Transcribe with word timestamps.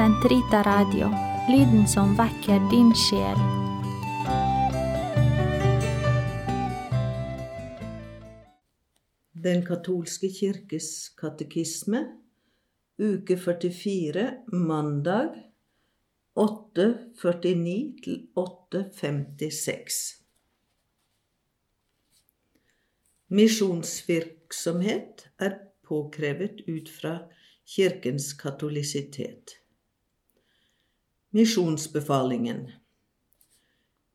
Sentrita 0.00 0.62
Radio, 0.62 1.08
lyden 1.48 1.88
som 1.88 2.14
vekker 2.16 2.70
din 2.70 2.94
sjel. 2.96 3.36
Den 9.44 9.60
katolske 9.66 10.30
kirkes 10.32 10.88
katekisme, 11.20 12.00
uke 12.96 13.36
44, 13.36 14.24
mandag 14.56 15.36
8.49 16.32 17.76
til 18.00 18.24
8.56. 18.40 20.00
Misjonsvirksomhet 23.28 25.28
er 25.36 25.60
påkrevet 25.84 26.64
ut 26.72 26.88
fra 26.88 27.18
kirkens 27.68 28.32
katolisitet. 28.32 29.60
Misjonsbefalingen 31.32 32.64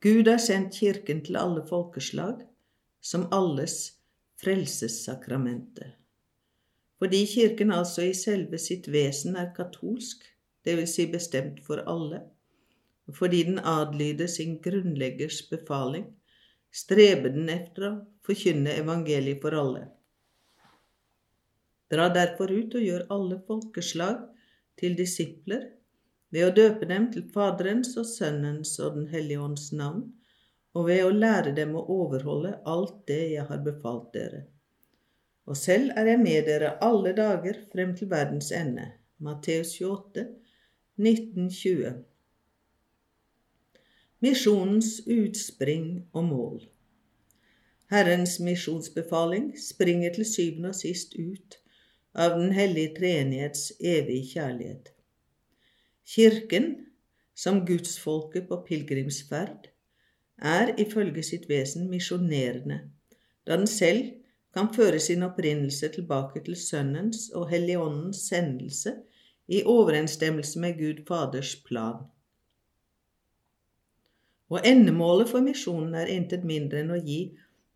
Gud 0.00 0.28
har 0.28 0.38
sendt 0.38 0.74
kirken 0.76 1.22
til 1.24 1.38
alle 1.40 1.62
folkeslag 1.64 2.42
som 3.00 3.22
alles 3.32 3.76
frelsessakramente. 4.42 5.86
Fordi 7.00 7.22
kirken 7.30 7.72
altså 7.72 8.04
i 8.04 8.10
selve 8.12 8.60
sitt 8.60 8.90
vesen 8.92 9.38
er 9.40 9.48
katolsk, 9.56 10.26
dvs. 10.68 10.92
Si 10.92 11.06
bestemt 11.14 11.62
for 11.64 11.80
alle, 11.88 12.18
og 13.08 13.16
fordi 13.16 13.40
den 13.48 13.62
adlyder 13.64 14.28
sin 14.28 14.58
grunnleggers 14.60 15.40
befaling, 15.48 16.04
streber 16.68 17.32
den 17.32 17.48
etter 17.48 17.86
å 17.88 17.94
forkynne 18.28 18.76
evangeliet 18.82 19.40
for 19.40 19.56
alle. 19.56 19.86
Dra 21.88 22.10
derfor 22.12 22.52
ut 22.52 22.76
og 22.76 22.84
gjør 22.90 23.08
alle 23.16 23.40
folkeslag 23.48 24.20
til 24.76 25.00
disipler 25.00 25.64
ved 26.34 26.48
å 26.48 26.54
døpe 26.54 26.88
dem 26.90 27.10
til 27.12 27.26
Faderens 27.34 27.94
og 28.00 28.06
Sønnens 28.08 28.74
og 28.82 28.96
Den 28.98 29.06
hellige 29.12 29.42
ånds 29.42 29.70
navn, 29.72 30.08
og 30.76 30.88
ved 30.90 31.04
å 31.06 31.14
lære 31.14 31.54
dem 31.56 31.72
å 31.78 31.84
overholde 31.92 32.56
alt 32.68 32.98
det 33.08 33.22
jeg 33.32 33.46
har 33.48 33.62
befalt 33.64 34.10
dere. 34.16 34.42
Og 35.46 35.56
selv 35.56 35.94
er 35.96 36.10
jeg 36.10 36.20
med 36.20 36.48
dere 36.50 36.74
alle 36.84 37.14
dager 37.16 37.62
frem 37.72 37.94
til 37.96 38.10
verdens 38.10 38.50
ende. 38.52 38.90
Matteus 39.22 39.72
28, 39.78 40.26
1920. 40.98 42.02
Misjonens 44.24 44.90
utspring 45.06 45.86
og 46.12 46.24
mål. 46.24 46.58
Herrens 47.92 48.40
misjonsbefaling 48.42 49.52
springer 49.60 50.12
til 50.16 50.26
syvende 50.26 50.74
og 50.74 50.80
sist 50.80 51.14
ut 51.14 51.60
av 52.16 52.34
Den 52.40 52.52
hellige 52.56 52.96
treenighets 52.98 53.70
evige 53.78 54.32
kjærlighet. 54.34 54.95
Kirken, 56.06 56.86
som 57.34 57.64
gudsfolket 57.66 58.46
på 58.48 58.60
pilegrimsferd, 58.68 59.66
er 60.38 60.74
ifølge 60.78 61.24
sitt 61.26 61.48
vesen 61.50 61.88
misjonerende, 61.90 62.78
da 63.46 63.56
den 63.56 63.66
selv 63.66 64.12
kan 64.56 64.70
føre 64.74 65.00
sin 65.00 65.24
opprinnelse 65.26 65.88
tilbake 65.92 66.40
til 66.44 66.56
Sønnens 66.56 67.30
og 67.34 67.50
Helligåndens 67.50 68.22
sendelse 68.28 68.94
i 69.48 69.62
overensstemmelse 69.64 70.60
med 70.60 70.78
Gud 70.78 71.02
Faders 71.08 71.56
plan. 71.66 72.06
Og 74.48 74.62
endemålet 74.64 75.28
for 75.28 75.42
misjonen 75.42 75.94
er 75.98 76.12
intet 76.14 76.46
mindre 76.46 76.84
enn 76.84 76.94
å 76.94 77.00
gi 77.02 77.20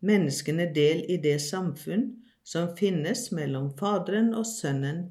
menneskene 0.07 0.69
del 0.73 1.03
i 1.11 1.19
det 1.21 1.35
samfunn 1.43 2.07
som 2.47 2.71
finnes 2.77 3.27
mellom 3.35 3.69
Faderen 3.77 4.31
og 4.33 4.47
Sønnen 4.47 5.03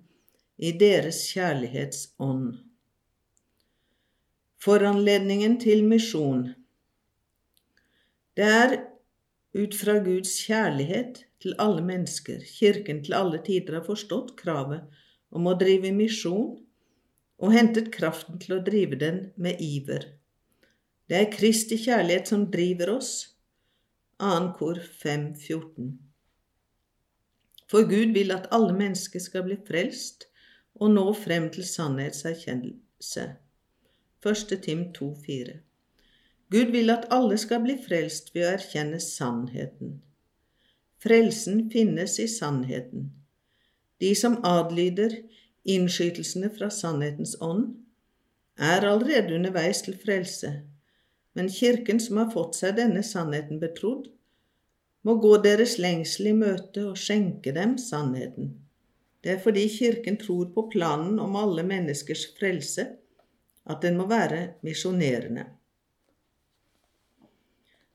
i 0.58 0.72
deres 0.80 1.22
kjærlighetsånd. 1.34 2.69
Foranledningen 4.60 5.54
til 5.62 5.86
misjon 5.88 6.42
Det 8.36 8.44
er 8.44 8.74
ut 9.56 9.76
fra 9.76 9.94
Guds 10.04 10.34
kjærlighet 10.44 11.22
til 11.40 11.56
alle 11.64 11.80
mennesker 11.84 12.44
Kirken 12.44 13.00
til 13.06 13.16
alle 13.16 13.40
tider 13.46 13.78
har 13.78 13.86
forstått 13.86 14.34
kravet 14.40 14.84
om 15.32 15.48
å 15.48 15.56
drive 15.56 15.94
misjon 15.96 16.58
og 17.40 17.56
hentet 17.56 17.88
kraften 17.94 18.36
til 18.42 18.58
å 18.58 18.62
drive 18.64 18.98
den 19.00 19.20
med 19.40 19.60
iver. 19.64 20.04
Det 21.08 21.16
er 21.16 21.32
Kristi 21.32 21.78
kjærlighet 21.80 22.28
som 22.28 22.44
driver 22.52 22.98
oss. 22.98 23.12
2. 24.20 24.32
kor 24.58 24.76
5.14. 25.00 25.94
For 27.70 27.88
Gud 27.88 28.12
vil 28.12 28.34
at 28.36 28.50
alle 28.52 28.74
mennesker 28.76 29.24
skal 29.24 29.46
bli 29.48 29.56
frelst 29.64 30.28
og 30.76 30.92
nå 30.92 31.06
frem 31.16 31.48
til 31.54 31.64
sannhetserkjennelse. 31.64 33.24
1. 34.24 34.62
Tim 34.62 34.92
2,4. 34.92 35.52
Gud 36.50 36.72
vil 36.74 36.90
at 36.92 37.06
alle 37.10 37.38
skal 37.40 37.62
bli 37.64 37.78
frelst 37.80 38.34
ved 38.34 38.44
å 38.44 38.50
erkjenne 38.58 38.98
sannheten. 39.00 39.94
Frelsen 41.00 41.70
finnes 41.72 42.18
i 42.20 42.26
sannheten. 42.28 43.06
De 44.00 44.10
som 44.18 44.36
adlyder 44.44 45.16
innskytelsene 45.64 46.50
fra 46.52 46.68
sannhetens 46.68 47.32
ånd, 47.40 47.78
er 48.60 48.84
allerede 48.84 49.38
underveis 49.38 49.80
til 49.88 49.96
frelse, 49.96 50.52
men 51.32 51.48
Kirken 51.48 52.00
som 52.04 52.20
har 52.20 52.28
fått 52.34 52.60
seg 52.60 52.76
denne 52.76 53.00
sannheten 53.06 53.60
betrodd, 53.64 54.10
må 55.00 55.16
gå 55.16 55.36
deres 55.40 55.78
lengsel 55.80 56.34
i 56.34 56.36
møte 56.36 56.90
og 56.90 57.00
skjenke 57.00 57.56
dem 57.56 57.78
sannheten. 57.80 58.52
Det 59.24 59.38
er 59.38 59.40
fordi 59.40 59.64
Kirken 59.72 60.20
tror 60.20 60.50
på 60.52 60.68
planen 60.72 61.16
om 61.24 61.40
alle 61.40 61.64
menneskers 61.64 62.34
frelse, 62.36 62.90
at 63.70 63.82
den 63.84 63.96
må 64.00 64.06
være 64.10 64.42
misjonerende. 64.66 65.46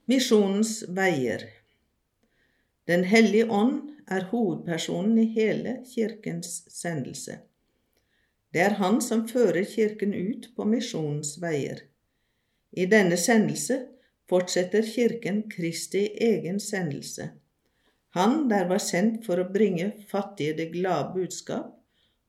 Misjonens 0.06 0.84
veier 0.94 1.48
Den 2.88 3.04
hellige 3.10 3.50
ånd 3.50 3.96
er 4.08 4.28
hovedpersonen 4.30 5.18
i 5.18 5.26
hele 5.34 5.80
Kirkens 5.90 6.62
sendelse. 6.70 7.40
Det 8.54 8.62
er 8.62 8.78
Han 8.80 9.02
som 9.02 9.26
fører 9.28 9.66
Kirken 9.68 10.14
ut 10.14 10.52
på 10.56 10.68
misjonens 10.70 11.36
veier. 11.42 11.82
I 12.72 12.86
denne 12.86 13.18
sendelse 13.18 13.80
fortsetter 14.30 14.86
Kirken 14.86 15.42
Kristi 15.50 16.06
egen 16.22 16.60
sendelse. 16.60 17.32
Han 18.16 18.46
der 18.50 18.70
var 18.70 18.80
sendt 18.80 19.26
for 19.26 19.42
å 19.42 19.50
bringe 19.52 19.90
fattige 20.08 20.56
det 20.60 20.70
glade 20.72 21.12
budskap, 21.18 21.74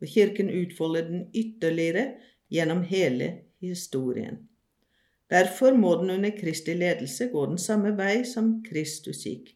og 0.01 0.09
Kirken 0.11 0.51
utfolder 0.51 1.07
den 1.07 1.29
ytterligere 1.35 2.09
gjennom 2.53 2.83
hele 2.87 3.33
historien. 3.63 4.49
Derfor 5.31 5.75
må 5.75 5.95
den 6.01 6.11
under 6.11 6.31
Kristi 6.31 6.75
ledelse 6.75 7.29
gå 7.33 7.47
den 7.51 7.59
samme 7.59 7.93
vei 7.99 8.23
som 8.25 8.61
Kristus 8.67 9.25
gikk, 9.27 9.51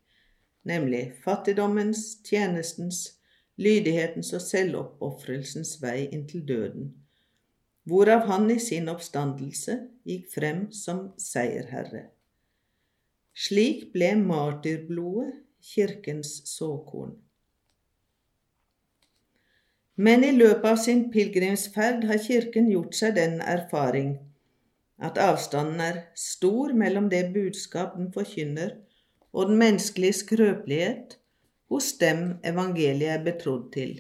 nemlig 0.67 1.13
fattigdommens, 1.25 2.19
tjenestens, 2.27 3.05
lydighetens 3.61 4.33
og 4.35 4.43
selvoppofrelsens 4.43 5.77
vei 5.83 6.09
inntil 6.11 6.43
døden, 6.49 6.91
hvorav 7.87 8.27
han 8.27 8.51
i 8.51 8.59
sin 8.63 8.91
oppstandelse 8.91 9.77
gikk 10.09 10.27
frem 10.35 10.67
som 10.75 11.11
seierherre. 11.21 12.09
Slik 13.37 13.93
ble 13.95 14.15
martyrblodet 14.19 15.37
kirkens 15.63 16.41
såkorn. 16.51 17.15
Men 20.01 20.25
i 20.25 20.33
løpet 20.33 20.65
av 20.65 20.79
sin 20.81 21.07
pilegrimsferd 21.13 22.07
har 22.09 22.21
Kirken 22.25 22.71
gjort 22.73 22.97
seg 22.97 23.19
den 23.19 23.41
erfaring 23.45 24.15
at 25.01 25.19
avstanden 25.21 25.81
er 25.81 25.99
stor 26.17 26.73
mellom 26.77 27.09
det 27.13 27.27
budskap 27.35 27.97
den 27.97 28.11
forkynner, 28.13 28.77
og 29.33 29.49
den 29.49 29.61
menneskelige 29.61 30.19
skrøpelighet 30.21 31.17
hos 31.73 31.93
dem 32.01 32.41
evangeliet 32.45 33.15
er 33.15 33.25
betrodd 33.25 33.71
til. 33.73 33.95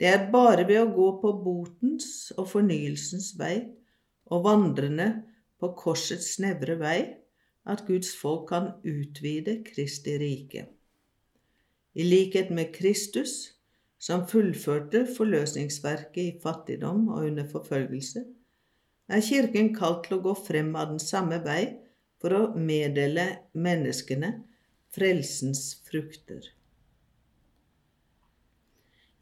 Det 0.00 0.08
er 0.10 0.30
bare 0.32 0.66
ved 0.66 0.80
å 0.82 0.92
gå 0.94 1.08
på 1.22 1.32
botens 1.44 2.32
og 2.36 2.48
fornyelsens 2.50 3.34
vei 3.38 3.56
og 4.32 4.46
vandrende 4.46 5.08
på 5.62 5.70
korsets 5.78 6.32
snevre 6.34 6.78
vei 6.80 6.98
at 7.70 7.84
Guds 7.86 8.10
folk 8.18 8.48
kan 8.50 8.72
utvide 8.82 9.60
Kristi 9.66 10.16
rike. 10.20 10.66
I 11.94 12.02
likhet 12.02 12.50
med 12.50 12.74
Kristus, 12.74 13.53
som 14.04 14.26
fullførte 14.28 15.06
forløsningsverket 15.16 16.22
i 16.22 16.38
fattigdom 16.42 17.06
og 17.08 17.24
under 17.30 17.46
forfølgelse, 17.48 18.24
er 19.08 19.20
Kirken 19.24 19.70
kalt 19.76 20.04
til 20.06 20.18
å 20.18 20.24
gå 20.26 20.34
frem 20.44 20.74
av 20.76 20.90
den 20.92 21.00
samme 21.00 21.38
vei 21.44 21.62
for 22.20 22.36
å 22.36 22.42
meddele 22.56 23.24
menneskene 23.56 24.30
frelsens 24.92 25.62
frukter. 25.88 26.50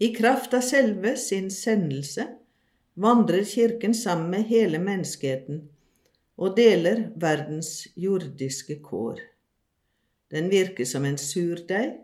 I 0.02 0.11
kraft 0.17 0.55
av 0.58 0.64
selve 0.67 1.14
sin 1.20 1.50
sendelse 1.55 2.26
vandrer 2.99 3.46
Kirken 3.46 3.94
sammen 3.94 4.32
med 4.34 4.49
hele 4.50 4.82
menneskeheten 4.82 5.62
og 6.43 6.56
deler 6.58 7.05
verdens 7.23 7.87
jordiske 7.94 8.81
kår. 8.82 9.20
Den 10.34 10.50
virker 10.50 10.88
som 10.88 11.06
en 11.06 11.20
surdeig. 11.20 12.00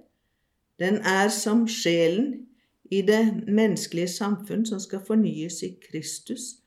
Den 0.78 1.00
er 1.02 1.32
som 1.34 1.66
sjelen 1.66 2.47
i 2.90 3.02
det 3.02 3.22
menneskelige 3.46 4.08
samfunn 4.08 4.64
som 4.66 4.80
skal 4.80 5.04
fornyes 5.06 5.60
i 5.62 5.74
Kristus 5.82 6.58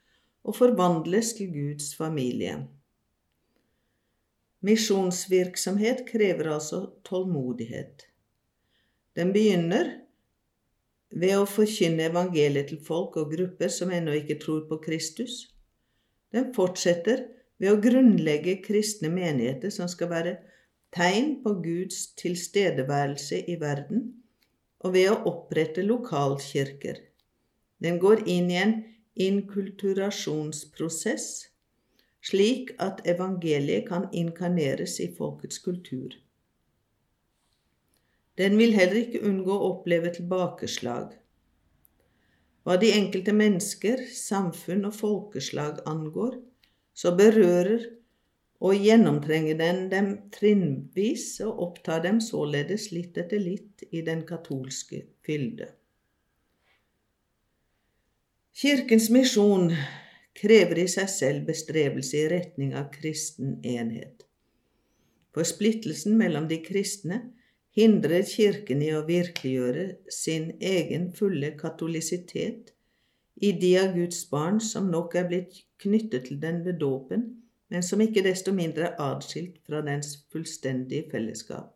og 0.43 0.55
forvandles 0.57 1.33
til 1.37 1.49
Guds 1.53 1.95
familie. 1.97 2.55
Misjonsvirksomhet 4.61 6.05
krever 6.09 6.51
altså 6.53 6.83
tålmodighet. 7.05 8.05
Den 9.17 9.33
begynner 9.33 9.89
ved 11.11 11.35
å 11.39 11.47
forkynne 11.49 12.07
evangeliet 12.11 12.69
til 12.69 12.79
folk 12.85 13.17
og 13.19 13.33
grupper 13.33 13.73
som 13.73 13.91
ennå 13.91 14.13
ikke 14.21 14.37
tror 14.43 14.67
på 14.69 14.77
Kristus. 14.85 15.49
Den 16.31 16.53
fortsetter 16.55 17.25
ved 17.59 17.73
å 17.73 17.81
grunnlegge 17.81 18.59
kristne 18.63 19.09
menigheter 19.11 19.73
som 19.73 19.89
skal 19.91 20.11
være 20.13 20.37
tegn 20.95 21.39
på 21.43 21.57
Guds 21.63 22.11
tilstedeværelse 22.19 23.41
i 23.49 23.57
verden, 23.59 24.20
og 24.81 24.93
ved 24.95 25.11
å 25.11 25.21
opprette 25.29 25.81
lokalkirker. 25.85 26.97
Den 27.81 27.99
går 28.01 28.27
inn 28.29 28.51
i 28.51 28.57
en 28.61 28.73
inkulturasjonsprosess 29.21 31.51
slik 32.21 32.71
at 32.81 33.01
evangeliet 33.09 33.87
kan 33.89 34.07
inkarneres 34.13 34.99
i 35.01 35.09
folkets 35.17 35.59
kultur. 35.63 36.11
Den 38.37 38.57
vil 38.57 38.73
heller 38.77 39.01
ikke 39.01 39.23
unngå 39.27 39.53
å 39.53 39.71
oppleve 39.73 40.13
tilbakeslag. 40.15 41.17
Hva 42.61 42.77
de 42.81 42.91
enkelte 42.93 43.33
mennesker, 43.33 44.05
samfunn 44.13 44.85
og 44.85 44.95
folkeslag 44.95 45.81
angår, 45.89 46.37
så 46.93 47.15
berører 47.17 47.87
og 48.61 48.77
gjennomtrenger 48.77 49.57
den 49.57 49.85
dem 49.89 50.09
trinnvis 50.33 51.39
og 51.45 51.61
opptar 51.65 52.03
dem 52.05 52.19
således 52.21 52.91
litt 52.93 53.17
etter 53.17 53.41
litt 53.41 53.85
i 53.89 54.03
den 54.05 54.21
katolske 54.29 55.01
fylde. 55.25 55.71
Kirkens 58.61 59.09
misjon 59.09 59.71
krever 60.37 60.83
i 60.83 60.87
seg 60.91 61.09
selv 61.09 61.47
bestrebelse 61.49 62.19
i 62.19 62.27
retning 62.29 62.75
av 62.77 62.91
kristen 62.93 63.57
enhet. 63.65 64.27
For 65.33 65.47
splittelsen 65.47 66.17
mellom 66.19 66.45
de 66.51 66.59
kristne 66.61 67.21
hindrer 67.77 68.27
Kirken 68.27 68.83
i 68.83 68.91
å 68.93 69.05
virkeliggjøre 69.07 69.85
sin 70.11 70.51
egen 70.59 71.09
fulle 71.15 71.53
katolisitet 71.57 72.73
i 73.41 73.53
de 73.57 73.71
av 73.79 73.95
Guds 73.95 74.25
barn 74.29 74.59
som 74.61 74.91
nok 74.91 75.15
er 75.17 75.29
blitt 75.31 75.63
knyttet 75.81 76.27
til 76.27 76.41
den 76.43 76.61
ved 76.67 76.81
dåpen, 76.83 77.23
men 77.71 77.83
som 77.83 78.01
ikke 78.03 78.23
desto 78.25 78.51
mindre 78.51 78.89
er 78.89 78.97
adskilt 78.99 79.61
fra 79.67 79.79
dens 79.85 80.17
fullstendige 80.33 81.07
fellesskap. 81.11 81.69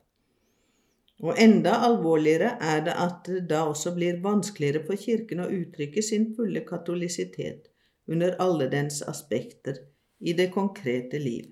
Og 1.23 1.39
enda 1.39 1.77
alvorligere 1.87 2.57
er 2.59 2.81
det 2.83 2.95
at 2.99 3.29
det 3.29 3.45
da 3.49 3.61
også 3.69 3.93
blir 3.95 4.19
vanskeligere 4.23 4.83
for 4.83 4.99
Kirken 4.99 5.45
å 5.45 5.47
uttrykke 5.47 6.03
sin 6.03 6.33
fulle 6.35 6.65
katolisitet 6.67 7.69
under 8.11 8.35
alle 8.43 8.67
dens 8.71 8.99
aspekter 9.07 9.79
i 10.19 10.35
det 10.35 10.49
konkrete 10.51 11.19
liv. 11.23 11.47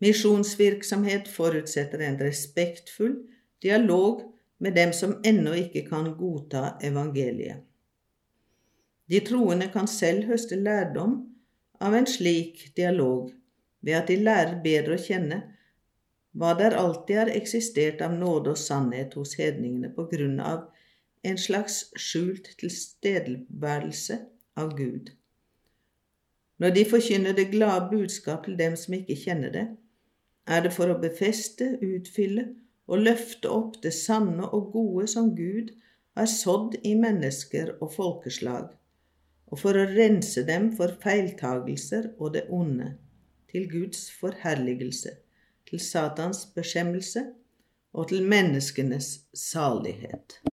Misjonsvirksomhet 0.00 1.28
forutsetter 1.28 2.06
en 2.08 2.18
respektfull 2.20 3.18
dialog 3.62 4.24
med 4.64 4.76
dem 4.76 4.96
som 4.96 5.18
ennå 5.24 5.52
ikke 5.60 5.84
kan 5.90 6.14
godta 6.16 6.78
evangeliet. 6.84 7.60
De 9.06 9.20
troende 9.20 9.68
kan 9.72 9.86
selv 9.88 10.24
høste 10.32 10.56
lærdom 10.56 11.35
av 11.80 11.94
en 11.94 12.06
slik 12.06 12.70
dialog 12.76 13.30
ved 13.80 13.98
at 13.98 14.08
de 14.10 14.16
lærer 14.20 14.58
bedre 14.64 14.96
å 14.96 15.02
kjenne 15.02 15.42
hva 16.36 16.52
der 16.58 16.76
alltid 16.76 17.20
har 17.20 17.32
eksistert 17.32 18.02
av 18.04 18.16
nåde 18.16 18.52
og 18.52 18.60
sannhet 18.60 19.14
hos 19.16 19.36
hedningene 19.40 19.92
på 19.96 20.04
grunn 20.10 20.40
av 20.40 20.66
en 21.26 21.38
slags 21.40 21.86
skjult 21.96 22.50
tilstedeværelse 22.60 24.18
av 24.60 24.74
Gud. 24.76 25.10
Når 26.60 26.76
de 26.76 26.84
forkynner 26.88 27.36
det 27.36 27.50
glade 27.52 27.88
budskap 27.90 28.44
til 28.44 28.56
dem 28.60 28.76
som 28.80 28.96
ikke 28.96 29.16
kjenner 29.20 29.52
det, 29.52 29.66
er 30.46 30.62
det 30.64 30.72
for 30.76 30.92
å 30.92 31.00
befeste, 31.00 31.74
utfylle 31.82 32.46
og 32.86 33.02
løfte 33.02 33.50
opp 33.50 33.80
det 33.82 33.92
sanne 33.96 34.46
og 34.46 34.70
gode 34.76 35.08
som 35.10 35.32
Gud 35.36 35.72
har 36.16 36.28
sådd 36.30 36.78
i 36.86 36.94
mennesker 36.96 37.74
og 37.80 37.92
folkeslag, 37.96 38.70
og 39.46 39.60
for 39.62 39.78
å 39.78 39.86
rense 39.90 40.42
dem 40.46 40.72
for 40.76 40.96
feiltagelser 41.02 42.12
og 42.18 42.34
det 42.34 42.46
onde, 42.50 42.94
til 43.50 43.68
Guds 43.70 44.08
forherligelse, 44.20 45.12
til 45.66 45.82
Satans 45.82 46.44
beskjemmelse 46.54 47.22
og 47.96 48.10
til 48.10 48.26
menneskenes 48.26 49.12
salighet. 49.34 50.40